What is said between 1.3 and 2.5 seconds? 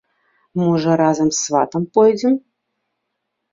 з сватам пойдзем?